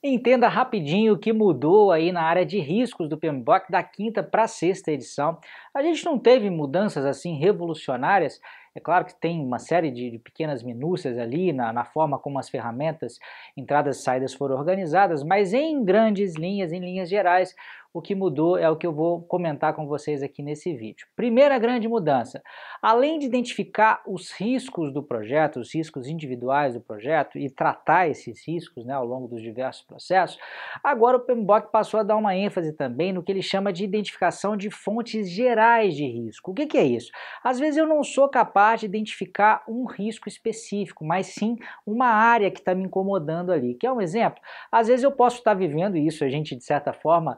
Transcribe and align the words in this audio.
Entenda 0.00 0.46
rapidinho 0.46 1.14
o 1.14 1.18
que 1.18 1.32
mudou 1.32 1.90
aí 1.90 2.12
na 2.12 2.22
área 2.22 2.46
de 2.46 2.60
riscos 2.60 3.08
do 3.08 3.18
PMBOK 3.18 3.68
da 3.68 3.82
quinta 3.82 4.22
para 4.22 4.44
a 4.44 4.48
sexta 4.48 4.92
edição. 4.92 5.40
A 5.74 5.82
gente 5.82 6.04
não 6.04 6.16
teve 6.16 6.48
mudanças 6.50 7.04
assim 7.04 7.36
revolucionárias, 7.36 8.40
é 8.76 8.80
claro 8.80 9.04
que 9.04 9.20
tem 9.20 9.40
uma 9.40 9.58
série 9.58 9.90
de, 9.90 10.08
de 10.08 10.18
pequenas 10.20 10.62
minúcias 10.62 11.18
ali 11.18 11.52
na, 11.52 11.72
na, 11.72 11.84
forma 11.84 12.16
como 12.16 12.38
as 12.38 12.48
ferramentas 12.48 13.18
entradas 13.56 13.98
e 13.98 14.02
saídas 14.02 14.34
foram 14.34 14.56
organizadas, 14.56 15.24
mas 15.24 15.52
em 15.52 15.84
grandes 15.84 16.36
linhas, 16.36 16.70
em 16.70 16.78
linhas 16.78 17.08
gerais, 17.08 17.56
o 17.98 18.02
que 18.02 18.14
mudou 18.14 18.56
é 18.56 18.70
o 18.70 18.76
que 18.76 18.86
eu 18.86 18.92
vou 18.92 19.22
comentar 19.22 19.74
com 19.74 19.84
vocês 19.84 20.22
aqui 20.22 20.40
nesse 20.40 20.72
vídeo. 20.72 21.08
Primeira 21.16 21.58
grande 21.58 21.88
mudança, 21.88 22.40
além 22.80 23.18
de 23.18 23.26
identificar 23.26 24.02
os 24.06 24.30
riscos 24.30 24.92
do 24.92 25.02
projeto, 25.02 25.58
os 25.58 25.74
riscos 25.74 26.06
individuais 26.06 26.74
do 26.74 26.80
projeto 26.80 27.36
e 27.36 27.50
tratar 27.50 28.08
esses 28.08 28.46
riscos 28.46 28.84
né, 28.84 28.92
ao 28.92 29.04
longo 29.04 29.26
dos 29.26 29.42
diversos 29.42 29.82
processos, 29.82 30.38
agora 30.82 31.16
o 31.16 31.20
PMBOK 31.20 31.72
passou 31.72 31.98
a 31.98 32.04
dar 32.04 32.16
uma 32.16 32.36
ênfase 32.36 32.72
também 32.72 33.12
no 33.12 33.20
que 33.20 33.32
ele 33.32 33.42
chama 33.42 33.72
de 33.72 33.82
identificação 33.82 34.56
de 34.56 34.70
fontes 34.70 35.28
gerais 35.28 35.96
de 35.96 36.06
risco. 36.06 36.52
O 36.52 36.54
que, 36.54 36.66
que 36.66 36.78
é 36.78 36.84
isso? 36.84 37.10
Às 37.42 37.58
vezes 37.58 37.78
eu 37.78 37.86
não 37.86 38.04
sou 38.04 38.28
capaz 38.28 38.78
de 38.78 38.86
identificar 38.86 39.64
um 39.68 39.86
risco 39.86 40.28
específico, 40.28 41.04
mas 41.04 41.26
sim 41.26 41.56
uma 41.84 42.06
área 42.06 42.48
que 42.48 42.60
está 42.60 42.76
me 42.76 42.84
incomodando 42.84 43.50
ali. 43.50 43.74
Quer 43.74 43.90
um 43.90 44.00
exemplo? 44.00 44.40
Às 44.70 44.86
vezes 44.86 45.02
eu 45.02 45.10
posso 45.10 45.38
estar 45.38 45.54
vivendo 45.54 45.96
isso, 45.96 46.24
a 46.24 46.28
gente 46.28 46.54
de 46.54 46.62
certa 46.62 46.92
forma 46.92 47.36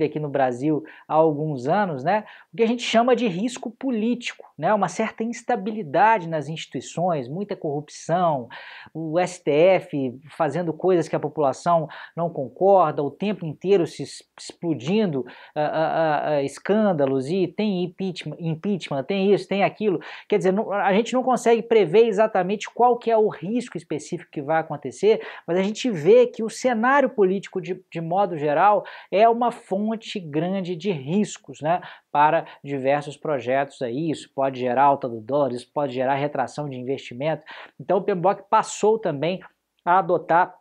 aqui 0.00 0.20
no 0.20 0.28
Brasil 0.28 0.84
há 1.08 1.14
alguns 1.14 1.66
anos, 1.66 2.04
né, 2.04 2.24
o 2.52 2.56
que 2.56 2.62
a 2.62 2.66
gente 2.66 2.82
chama 2.82 3.16
de 3.16 3.26
risco 3.26 3.70
político, 3.70 4.44
né, 4.56 4.72
uma 4.72 4.88
certa 4.88 5.24
instabilidade 5.24 6.28
nas 6.28 6.48
instituições, 6.48 7.28
muita 7.28 7.56
corrupção, 7.56 8.48
o 8.94 9.18
STF 9.18 10.18
fazendo 10.36 10.72
coisas 10.72 11.08
que 11.08 11.16
a 11.16 11.20
população 11.20 11.88
não 12.16 12.30
concorda, 12.30 13.02
o 13.02 13.10
tempo 13.10 13.44
inteiro 13.44 13.86
se 13.86 14.02
explodindo 14.38 15.20
uh, 15.20 15.24
uh, 15.24 16.38
uh, 16.38 16.44
escândalos 16.44 17.28
e 17.28 17.46
tem 17.46 17.84
impeachment, 17.84 18.36
impeachment, 18.38 19.04
tem 19.04 19.32
isso, 19.32 19.48
tem 19.48 19.64
aquilo. 19.64 20.00
Quer 20.28 20.38
dizer, 20.38 20.52
não, 20.52 20.72
a 20.72 20.92
gente 20.92 21.12
não 21.12 21.22
consegue 21.22 21.62
prever 21.62 22.06
exatamente 22.06 22.68
qual 22.70 22.96
que 22.96 23.10
é 23.10 23.16
o 23.16 23.28
risco 23.28 23.76
específico 23.76 24.30
que 24.30 24.42
vai 24.42 24.60
acontecer, 24.60 25.20
mas 25.46 25.58
a 25.58 25.62
gente 25.62 25.90
vê 25.90 26.26
que 26.26 26.42
o 26.42 26.50
cenário 26.50 27.10
político, 27.10 27.60
de, 27.60 27.82
de 27.90 28.00
modo 28.00 28.36
geral, 28.36 28.84
é 29.10 29.28
uma 29.28 29.50
fonte 29.72 30.20
grande 30.20 30.76
de 30.76 30.90
riscos 30.90 31.62
né, 31.62 31.80
para 32.10 32.44
diversos 32.62 33.16
projetos 33.16 33.80
aí. 33.80 34.10
Isso 34.10 34.30
pode 34.34 34.60
gerar 34.60 34.84
alta 34.84 35.08
do 35.08 35.18
dólar, 35.18 35.54
isso 35.54 35.70
pode 35.72 35.94
gerar 35.94 36.14
retração 36.16 36.68
de 36.68 36.76
investimento. 36.76 37.42
Então 37.80 37.96
o 37.96 38.02
PMBOK 38.02 38.42
passou 38.50 38.98
também 38.98 39.40
a 39.82 39.98
adotar 39.98 40.54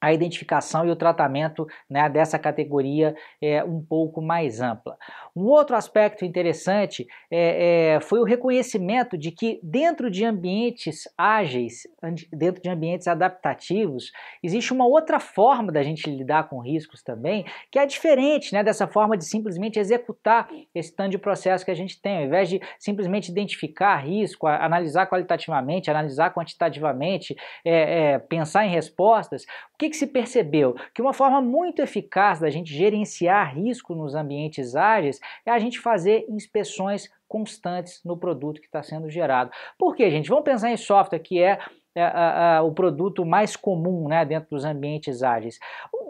a 0.00 0.12
identificação 0.14 0.86
e 0.86 0.90
o 0.90 0.96
tratamento 0.96 1.66
né, 1.90 2.08
dessa 2.08 2.38
categoria 2.38 3.14
é 3.42 3.62
um 3.62 3.84
pouco 3.84 4.22
mais 4.22 4.62
ampla. 4.62 4.96
Um 5.38 5.46
outro 5.46 5.76
aspecto 5.76 6.24
interessante 6.24 7.06
é, 7.30 7.94
é, 7.94 8.00
foi 8.00 8.18
o 8.18 8.24
reconhecimento 8.24 9.16
de 9.16 9.30
que 9.30 9.60
dentro 9.62 10.10
de 10.10 10.24
ambientes 10.24 11.04
ágeis, 11.16 11.86
dentro 12.32 12.60
de 12.60 12.68
ambientes 12.68 13.06
adaptativos, 13.06 14.10
existe 14.42 14.72
uma 14.72 14.84
outra 14.84 15.20
forma 15.20 15.70
da 15.70 15.80
gente 15.80 16.10
lidar 16.10 16.48
com 16.48 16.58
riscos 16.58 17.04
também, 17.04 17.44
que 17.70 17.78
é 17.78 17.86
diferente 17.86 18.52
né, 18.52 18.64
dessa 18.64 18.88
forma 18.88 19.16
de 19.16 19.24
simplesmente 19.24 19.78
executar 19.78 20.48
esse 20.74 20.92
tanto 20.92 21.10
de 21.10 21.18
processo 21.18 21.64
que 21.64 21.70
a 21.70 21.76
gente 21.76 22.02
tem, 22.02 22.18
ao 22.18 22.24
invés 22.24 22.48
de 22.48 22.60
simplesmente 22.76 23.30
identificar 23.30 23.98
risco, 23.98 24.48
analisar 24.48 25.06
qualitativamente, 25.06 25.88
analisar 25.88 26.34
quantitativamente, 26.34 27.36
é, 27.64 28.14
é 28.14 28.18
pensar 28.18 28.66
em 28.66 28.70
respostas, 28.70 29.44
o 29.72 29.78
que 29.78 29.90
que, 29.90 29.96
se 29.96 30.08
percebeu? 30.08 30.74
Que 30.92 31.00
uma 31.00 31.12
forma 31.12 31.40
muito 31.40 31.80
eficaz 31.80 32.40
da 32.40 32.50
gente 32.50 32.74
gerenciar 32.74 33.54
risco 33.54 33.94
nos 33.94 34.16
ambientes 34.16 34.74
ágeis 34.74 35.20
é 35.46 35.50
a 35.50 35.58
gente 35.58 35.78
fazer 35.78 36.24
inspeções 36.28 37.08
constantes 37.26 38.00
no 38.04 38.16
produto 38.16 38.60
que 38.60 38.66
está 38.66 38.82
sendo 38.82 39.10
gerado. 39.10 39.50
Por 39.78 39.94
quê, 39.94 40.10
gente? 40.10 40.28
Vamos 40.28 40.44
pensar 40.44 40.70
em 40.70 40.76
software, 40.76 41.18
que 41.18 41.42
é 41.42 41.58
é, 41.98 42.60
o 42.60 42.70
produto 42.72 43.24
mais 43.24 43.56
comum 43.56 44.08
né, 44.08 44.24
dentro 44.24 44.50
dos 44.50 44.64
ambientes 44.64 45.22
ágeis. 45.22 45.58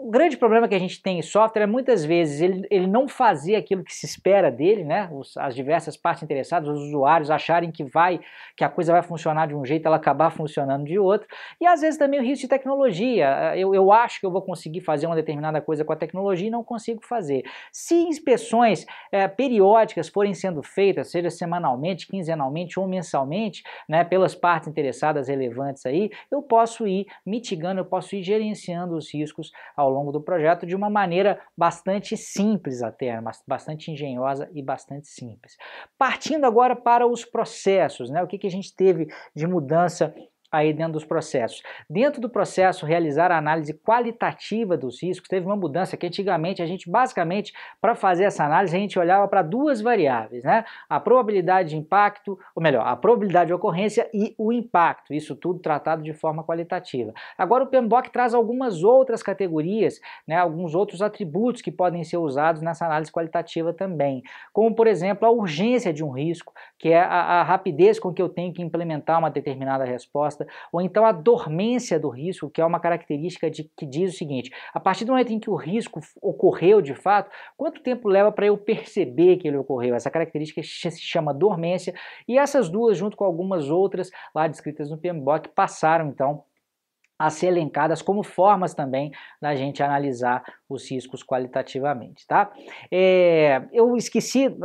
O 0.01 0.09
grande 0.09 0.37
problema 0.37 0.65
que 0.65 0.73
a 0.73 0.79
gente 0.79 1.01
tem 1.03 1.19
em 1.19 1.21
software 1.21 1.63
é 1.63 1.67
muitas 1.67 2.05
vezes 2.05 2.39
ele, 2.39 2.65
ele 2.71 2.87
não 2.87 3.05
fazer 3.05 3.57
aquilo 3.57 3.83
que 3.83 3.93
se 3.93 4.05
espera 4.05 4.49
dele, 4.49 4.85
né? 4.85 5.09
Os, 5.11 5.35
as 5.35 5.53
diversas 5.53 5.97
partes 5.97 6.23
interessadas, 6.23 6.69
os 6.69 6.83
usuários 6.83 7.29
acharem 7.29 7.69
que 7.69 7.83
vai, 7.83 8.21
que 8.55 8.63
a 8.63 8.69
coisa 8.69 8.93
vai 8.93 9.01
funcionar 9.01 9.49
de 9.49 9.55
um 9.55 9.65
jeito, 9.65 9.85
ela 9.85 9.97
acabar 9.97 10.29
funcionando 10.29 10.85
de 10.85 10.97
outro. 10.97 11.27
E 11.59 11.67
às 11.67 11.81
vezes 11.81 11.99
também 11.99 12.17
o 12.17 12.23
risco 12.23 12.43
de 12.43 12.47
tecnologia. 12.47 13.53
Eu, 13.57 13.75
eu 13.75 13.91
acho 13.91 14.21
que 14.21 14.25
eu 14.25 14.31
vou 14.31 14.41
conseguir 14.41 14.79
fazer 14.79 15.05
uma 15.05 15.17
determinada 15.17 15.59
coisa 15.59 15.83
com 15.83 15.91
a 15.91 15.97
tecnologia 15.97 16.47
e 16.47 16.51
não 16.51 16.63
consigo 16.63 17.05
fazer. 17.05 17.43
Se 17.69 17.95
inspeções 17.95 18.85
é, 19.11 19.27
periódicas 19.27 20.07
forem 20.07 20.33
sendo 20.33 20.63
feitas, 20.63 21.11
seja 21.11 21.29
semanalmente, 21.29 22.07
quinzenalmente 22.07 22.79
ou 22.79 22.87
mensalmente, 22.87 23.63
né, 23.87 24.05
pelas 24.05 24.33
partes 24.33 24.69
interessadas 24.69 25.27
relevantes 25.27 25.85
aí, 25.85 26.09
eu 26.31 26.41
posso 26.41 26.87
ir 26.87 27.05
mitigando, 27.25 27.81
eu 27.81 27.85
posso 27.85 28.15
ir 28.15 28.23
gerenciando 28.23 28.95
os 28.95 29.13
riscos 29.13 29.51
ao 29.75 29.88
longo 29.89 30.11
do 30.11 30.21
projeto 30.21 30.65
de 30.65 30.75
uma 30.75 30.89
maneira 30.89 31.39
bastante 31.57 32.15
simples 32.15 32.81
até, 32.81 33.19
bastante 33.47 33.91
engenhosa 33.91 34.49
e 34.53 34.61
bastante 34.61 35.07
simples. 35.07 35.57
Partindo 35.97 36.45
agora 36.45 36.75
para 36.75 37.07
os 37.07 37.25
processos, 37.25 38.09
né? 38.09 38.21
o 38.23 38.27
que, 38.27 38.37
que 38.37 38.47
a 38.47 38.51
gente 38.51 38.75
teve 38.75 39.07
de 39.35 39.47
mudança 39.47 40.13
aí 40.51 40.73
dentro 40.73 40.93
dos 40.93 41.05
processos. 41.05 41.61
Dentro 41.89 42.19
do 42.19 42.29
processo 42.29 42.85
realizar 42.85 43.31
a 43.31 43.37
análise 43.37 43.73
qualitativa 43.73 44.75
dos 44.75 45.01
riscos, 45.01 45.29
teve 45.29 45.45
uma 45.45 45.55
mudança 45.55 45.95
que 45.95 46.07
antigamente 46.07 46.61
a 46.61 46.65
gente 46.65 46.89
basicamente 46.89 47.53
para 47.79 47.95
fazer 47.95 48.23
essa 48.23 48.43
análise 48.43 48.75
a 48.75 48.79
gente 48.79 48.97
olhava 48.97 49.27
para 49.27 49.41
duas 49.41 49.81
variáveis, 49.81 50.43
né? 50.43 50.65
A 50.89 50.99
probabilidade 50.99 51.69
de 51.69 51.77
impacto, 51.77 52.37
ou 52.55 52.63
melhor, 52.63 52.85
a 52.85 52.95
probabilidade 52.95 53.47
de 53.47 53.53
ocorrência 53.53 54.09
e 54.13 54.33
o 54.37 54.51
impacto, 54.51 55.13
isso 55.13 55.35
tudo 55.35 55.59
tratado 55.59 56.01
de 56.01 56.13
forma 56.13 56.43
qualitativa. 56.43 57.13
Agora 57.37 57.63
o 57.63 57.67
PMBOK 57.67 58.09
traz 58.09 58.33
algumas 58.33 58.83
outras 58.83 59.21
categorias, 59.21 59.99
né, 60.27 60.37
alguns 60.37 60.73
outros 60.73 61.01
atributos 61.01 61.61
que 61.61 61.71
podem 61.71 62.03
ser 62.03 62.17
usados 62.17 62.61
nessa 62.61 62.85
análise 62.85 63.11
qualitativa 63.11 63.73
também, 63.73 64.23
como 64.51 64.73
por 64.73 64.87
exemplo 64.87 65.27
a 65.27 65.31
urgência 65.31 65.93
de 65.93 66.03
um 66.03 66.11
risco, 66.11 66.53
que 66.77 66.89
é 66.89 67.01
a, 67.01 67.39
a 67.39 67.43
rapidez 67.43 67.99
com 67.99 68.13
que 68.13 68.21
eu 68.21 68.29
tenho 68.29 68.53
que 68.53 68.61
implementar 68.61 69.19
uma 69.19 69.29
determinada 69.29 69.83
resposta 69.83 70.38
resposta, 70.39 70.47
ou 70.71 70.81
então 70.81 71.05
a 71.05 71.11
dormência 71.11 71.99
do 71.99 72.09
risco, 72.09 72.49
que 72.49 72.61
é 72.61 72.65
uma 72.65 72.79
característica 72.79 73.49
de, 73.49 73.69
que 73.75 73.85
diz 73.85 74.13
o 74.13 74.17
seguinte: 74.17 74.51
a 74.73 74.79
partir 74.79 75.05
do 75.05 75.11
momento 75.11 75.31
em 75.31 75.39
que 75.39 75.49
o 75.49 75.55
risco 75.55 75.99
ocorreu 76.21 76.81
de 76.81 76.95
fato, 76.95 77.29
quanto 77.57 77.81
tempo 77.81 78.07
leva 78.07 78.31
para 78.31 78.45
eu 78.45 78.57
perceber 78.57 79.37
que 79.37 79.47
ele 79.47 79.57
ocorreu? 79.57 79.95
Essa 79.95 80.09
característica 80.09 80.61
se 80.63 81.01
chama 81.01 81.33
dormência, 81.33 81.93
e 82.27 82.37
essas 82.37 82.69
duas, 82.69 82.97
junto 82.97 83.17
com 83.17 83.23
algumas 83.23 83.69
outras 83.69 84.09
lá 84.33 84.47
descritas 84.47 84.89
no 84.89 84.97
PMBOK, 84.97 85.49
passaram 85.49 86.09
então 86.09 86.43
a 87.19 87.29
ser 87.29 87.47
elencadas 87.47 88.01
como 88.01 88.23
formas 88.23 88.73
também 88.73 89.11
da 89.41 89.53
gente 89.53 89.83
analisar 89.83 90.41
os 90.69 90.89
riscos 90.89 91.21
qualitativamente, 91.21 92.25
tá? 92.25 92.49
É, 92.89 93.61
eu 93.73 93.97
esqueci, 93.97 94.55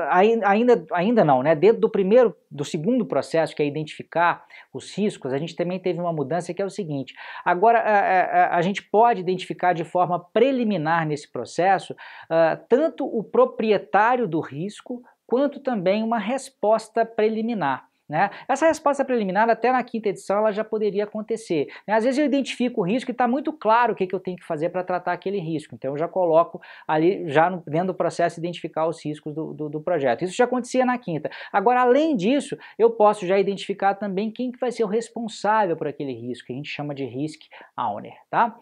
ainda, 0.45 0.87
ainda 0.93 1.25
não, 1.25 1.43
né? 1.43 1.57
Dentro 1.57 1.81
do 1.81 1.91
primeiro, 1.91 2.37
do 2.49 2.65
segundo 2.65 3.05
processo, 3.05 3.57
que 3.57 3.63
é 3.63 3.67
identificar 3.67 4.45
os 4.73 4.97
riscos, 4.97 5.33
a 5.33 5.39
gente 5.39 5.57
também 5.57 5.81
teve 5.81 5.99
uma 5.99 6.13
mudança 6.13 6.55
que 6.55 6.63
é 6.63 6.65
o 6.65 6.71
seguinte: 6.71 7.13
agora 7.45 7.81
a, 7.81 8.55
a, 8.55 8.57
a 8.57 8.63
gente 8.63 8.83
pode 8.83 9.21
identificar 9.21 9.73
de 9.73 9.83
forma 9.83 10.25
preliminar 10.33 11.05
nesse 11.05 11.31
processo 11.31 11.93
uh, 11.93 12.65
tanto 12.69 13.05
o 13.05 13.25
proprietário 13.25 14.29
do 14.29 14.39
risco 14.39 15.03
quanto 15.27 15.59
também 15.59 16.03
uma 16.03 16.19
resposta 16.19 17.05
preliminar. 17.05 17.89
Né? 18.09 18.31
Essa 18.47 18.67
resposta 18.67 19.05
preliminar, 19.05 19.49
até 19.49 19.73
na 19.73 19.83
quinta 19.83 20.11
edição, 20.11 20.39
ela 20.39 20.53
já 20.53 20.63
poderia 20.63 21.05
acontecer. 21.05 21.69
Né? 21.89 21.95
Às 21.95 22.05
vezes 22.05 22.19
eu 22.19 22.27
identifico 22.27 22.83
o 22.83 22.85
risco 22.85 23.11
e 23.11 23.13
está 23.13 23.27
muito 23.27 23.53
claro 23.53 23.93
o 23.93 23.97
que, 23.97 24.07
que 24.07 24.15
eu 24.15 24.21
tenho 24.21 24.37
que 24.37 24.45
fazer 24.45 24.69
para 24.69 24.85
tratar 24.85 25.13
aquele 25.13 25.39
risco. 25.39 25.75
Então 25.75 25.93
eu 25.93 25.99
já 25.99 26.07
coloco 26.07 26.61
ali, 26.87 27.29
já 27.31 27.49
no, 27.49 27.63
dentro 27.67 27.89
do 27.89 27.95
processo, 27.95 28.39
identificar 28.39 28.87
os 28.87 29.03
riscos 29.03 29.35
do, 29.35 29.55
do, 29.55 29.69
do, 29.71 29.81
projeto. 29.81 30.23
Isso 30.23 30.37
já 30.37 30.45
acontecia 30.45 30.85
na 30.85 30.99
quinta. 30.99 31.31
Agora, 31.51 31.81
além 31.81 32.15
disso, 32.15 32.57
eu 32.79 32.91
posso 32.91 33.27
já 33.27 33.39
identificar 33.39 33.95
também 33.95 34.31
quem 34.31 34.53
que 34.53 34.59
vai 34.59 34.71
ser 34.71 34.85
o 34.85 34.89
responsável 34.89 35.77
por 35.77 35.89
aquele 35.89 36.13
risco, 36.13 36.47
que 36.47 36.53
a 36.53 36.57
gente 36.57 36.69
chama 36.69 36.95
de 36.95 37.05
risk 37.05 37.43
owner. 37.77 38.15
Tá? 38.31 38.55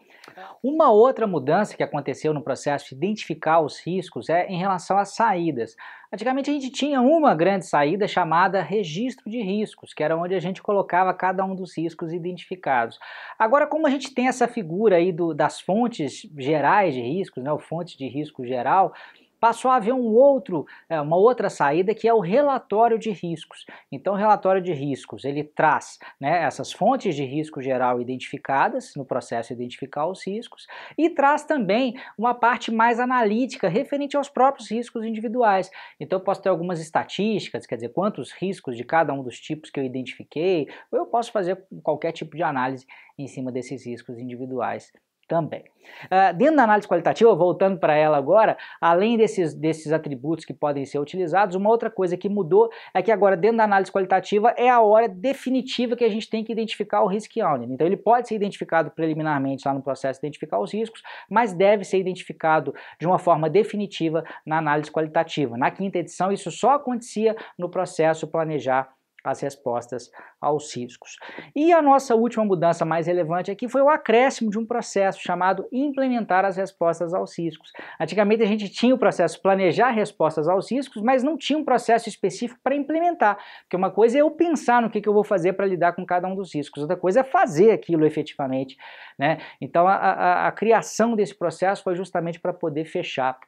Uma 0.63 0.91
outra 0.93 1.27
mudança 1.27 1.77
que 1.77 1.83
aconteceu 1.83 2.33
no 2.33 2.43
processo 2.43 2.91
de 2.91 2.95
identificar 2.95 3.61
os 3.61 3.81
riscos 3.81 4.29
é 4.29 4.47
em 4.47 4.59
relação 4.59 4.97
às 4.97 5.15
saídas. 5.15 5.75
Antigamente 6.13 6.51
a 6.51 6.53
gente 6.53 6.69
tinha 6.69 7.01
uma 7.01 7.35
grande 7.35 7.65
saída 7.65 8.07
chamada 8.07 8.61
registro 8.61 9.31
de 9.31 9.41
riscos, 9.41 9.95
que 9.95 10.03
era 10.03 10.15
onde 10.15 10.35
a 10.35 10.41
gente 10.41 10.63
colocava 10.63 11.15
cada 11.15 11.43
um 11.43 11.55
dos 11.55 11.75
riscos 11.75 12.13
identificados. 12.13 12.99
Agora, 13.39 13.67
como 13.67 13.87
a 13.87 13.91
gente 13.91 14.13
tem 14.13 14.29
essa 14.29 14.47
figura 14.47 14.97
aí 14.97 15.11
do, 15.11 15.33
das 15.33 15.59
fontes 15.59 16.29
gerais 16.37 16.93
de 16.93 17.01
riscos, 17.01 17.43
né, 17.43 17.51
o 17.51 17.59
fonte 17.59 17.97
de 17.97 18.07
risco 18.07 18.45
geral, 18.45 18.93
passou 19.43 19.73
a 19.73 19.75
haver 19.75 19.93
um 19.93 20.15
outro, 20.15 20.65
é, 20.89 21.01
uma 21.01 21.17
outra 21.17 21.51
saída 21.51 21.93
que 21.93 22.07
é 22.07 22.15
o 22.15 22.21
relatório 22.21 22.97
de 22.97 23.11
riscos. 23.11 23.67
Então, 23.91 24.15
o 24.15 24.17
relatório 24.17 24.63
de 24.63 24.73
riscos 24.73 25.25
ele 25.25 25.43
traz 25.43 25.99
né, 26.21 26.45
essas 26.45 26.73
fontes 26.73 27.17
de 27.17 27.25
risco 27.25 27.61
geral 27.61 28.01
identificadas 28.01 28.95
no 28.95 29.05
processo 29.05 29.49
de 29.49 29.55
identificar 29.55 30.07
os 30.07 30.25
riscos 30.25 30.69
e 30.97 31.11
traz 31.11 31.43
também 31.43 31.97
uma 32.17 32.35
parte 32.35 32.71
mais 32.71 33.01
analítica 33.01 33.69
referente 33.69 34.17
aos 34.17 34.29
próprios 34.29 34.71
riscos 34.71 35.05
individuais. 35.05 35.73
Então, 35.99 36.21
eu 36.21 36.25
posso 36.25 36.41
ter 36.41 36.49
algumas 36.49 36.79
estatísticas, 36.79 37.67
quer 37.67 37.75
dizer, 37.75 37.89
quantos 37.89 38.31
riscos 38.31 38.77
de 38.77 38.85
cada 38.85 39.13
um 39.13 39.25
dos 39.25 39.41
tipos 39.41 39.71
que 39.71 39.81
eu 39.81 39.85
identifiquei, 39.85 40.69
ou 40.89 41.01
eu 41.01 41.07
posso 41.07 41.33
fazer 41.33 41.61
qualquer 41.83 42.13
tipo 42.13 42.37
de 42.37 42.45
análise 42.45 42.87
em 43.19 43.27
cima 43.27 43.51
desses 43.51 43.85
riscos 43.85 44.21
individuais 44.21 44.93
também. 45.33 45.65
Uh, 46.05 46.37
dentro 46.37 46.57
da 46.57 46.65
análise 46.65 46.87
qualitativa, 46.87 47.35
voltando 47.35 47.79
para 47.79 47.95
ela 47.95 48.19
agora, 48.19 48.55
além 48.79 49.17
desses, 49.17 49.55
desses 49.55 49.91
atributos 49.91 50.45
que 50.45 50.53
podem 50.53 50.85
ser 50.85 50.99
utilizados, 50.99 51.57
uma 51.57 51.71
outra 51.71 51.91
coisa 51.91 52.19
que 52.19 52.29
mudou 52.29 52.69
é 52.93 53.01
que 53.01 53.11
agora 53.11 53.35
dentro 53.35 53.57
da 53.57 53.65
análise 53.65 53.91
qualitativa 53.91 54.51
é 54.59 54.69
a 54.69 54.83
hora 54.83 55.09
definitiva 55.09 55.97
que 55.97 56.05
a 56.05 56.09
gente 56.11 56.29
tem 56.29 56.45
que 56.45 56.53
identificar 56.53 57.03
o 57.03 57.07
risk 57.07 57.35
owner. 57.39 57.67
Então 57.71 57.87
ele 57.87 57.97
pode 57.97 58.29
ser 58.29 58.35
identificado 58.35 58.91
preliminarmente 58.91 59.67
lá 59.67 59.73
no 59.73 59.83
processo 59.83 60.21
de 60.21 60.27
identificar 60.27 60.61
os 60.61 60.71
riscos, 60.71 61.03
mas 61.31 61.55
deve 61.55 61.83
ser 61.83 61.99
identificado 61.99 62.75
de 63.01 63.07
uma 63.07 63.19
forma 63.19 63.49
definitiva 63.49 64.23
na 64.45 64.59
análise 64.59 64.91
qualitativa. 64.91 65.57
Na 65.57 65.71
quinta 65.71 65.97
edição 65.97 66.31
isso 66.31 66.51
só 66.51 66.73
acontecia 66.73 67.35
no 67.59 67.71
processo 67.71 68.29
planejar 68.29 68.93
as 69.25 69.41
respostas 69.41 70.11
aos 70.41 70.75
riscos. 70.75 71.17
E 71.55 71.73
a 71.73 71.81
nossa 71.81 72.15
última 72.15 72.45
mudança 72.45 72.85
mais 72.85 73.07
relevante 73.07 73.51
aqui 73.51 73.69
foi 73.69 73.81
o 73.81 73.89
acréscimo 73.89 74.51
de 74.51 74.59
um 74.59 74.67
processo 74.67 75.21
chamado 75.23 75.67
implementar 75.73 76.45
as 76.45 76.57
respostas 76.57 77.15
aos 77.15 77.39
riscos. 77.39 77.71
Antigamente 78.01 78.43
a 78.43 78.47
gente 78.47 78.69
tinha 78.69 78.95
o 78.95 78.99
processo 78.99 79.41
planejar 79.41 79.91
respostas 79.91 80.49
aos 80.49 80.71
riscos, 80.71 81.03
mas 81.03 81.23
não 81.23 81.37
tinha 81.37 81.59
um 81.59 81.65
processo 81.65 82.09
específico 82.09 82.61
para 82.63 82.75
implementar, 82.75 83.39
porque 83.63 83.77
uma 83.77 83.91
coisa 83.91 84.19
é 84.19 84.23
eu 84.23 84.31
pensar 84.31 84.83
no 84.83 84.91
que, 84.91 85.01
que 85.01 85.09
eu 85.09 85.15
vou 85.15 85.25
fazer 85.25 85.53
para 85.53 85.67
lidar 85.67 85.93
com 85.93 86.05
cada 86.05 86.27
um 86.27 86.35
dos 86.35 86.55
riscos, 86.55 86.83
outra 86.83 86.97
coisa 86.97 87.21
é 87.21 87.25
fazer 87.25 87.71
aquilo 87.71 88.05
efetivamente. 88.05 88.77
Né? 89.19 89.39
Então 89.61 89.87
a, 89.87 89.95
a, 89.95 90.49
a 90.49 90.53
criação 90.53 91.15
desse 91.15 91.35
processo 91.35 91.83
foi 91.83 91.95
justamente 91.95 92.41
para 92.41 92.53
poder 92.53 92.85
fechar 92.85 93.39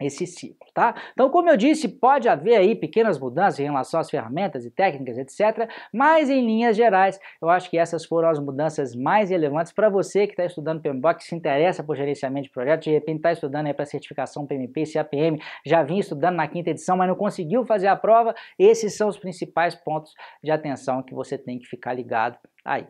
esse 0.00 0.26
ciclo, 0.26 0.66
tá? 0.74 0.94
Então, 1.12 1.30
como 1.30 1.48
eu 1.48 1.56
disse, 1.56 1.88
pode 1.88 2.28
haver 2.28 2.56
aí 2.56 2.74
pequenas 2.74 3.18
mudanças 3.18 3.60
em 3.60 3.64
relação 3.64 4.00
às 4.00 4.10
ferramentas 4.10 4.64
e 4.64 4.70
técnicas, 4.70 5.18
etc. 5.18 5.70
Mas 5.92 6.28
em 6.28 6.44
linhas 6.44 6.76
gerais, 6.76 7.18
eu 7.40 7.48
acho 7.48 7.70
que 7.70 7.78
essas 7.78 8.04
foram 8.04 8.28
as 8.28 8.38
mudanças 8.38 8.94
mais 8.94 9.30
relevantes 9.30 9.72
para 9.72 9.88
você 9.88 10.26
que 10.26 10.32
está 10.32 10.44
estudando 10.44 10.82
PMBOK, 10.82 11.18
que 11.18 11.24
se 11.24 11.34
interessa 11.34 11.82
por 11.82 11.96
gerenciamento 11.96 12.48
de 12.48 12.52
projetos, 12.52 12.84
de 12.84 12.90
repente 12.90 13.18
está 13.18 13.32
estudando 13.32 13.72
para 13.74 13.86
certificação 13.86 14.46
PMP, 14.46 14.84
CAPM, 14.92 15.38
já 15.64 15.82
vinha 15.82 16.00
estudando 16.00 16.36
na 16.36 16.48
quinta 16.48 16.70
edição, 16.70 16.96
mas 16.96 17.08
não 17.08 17.16
conseguiu 17.16 17.64
fazer 17.64 17.86
a 17.86 17.96
prova. 17.96 18.34
Esses 18.58 18.96
são 18.96 19.08
os 19.08 19.18
principais 19.18 19.74
pontos 19.74 20.12
de 20.42 20.50
atenção 20.50 21.02
que 21.02 21.14
você 21.14 21.38
tem 21.38 21.58
que 21.58 21.66
ficar 21.66 21.94
ligado 21.94 22.38
aí. 22.64 22.86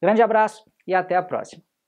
Grande 0.00 0.22
abraço 0.22 0.64
e 0.86 0.94
até 0.94 1.14
a 1.14 1.22
próxima. 1.22 1.67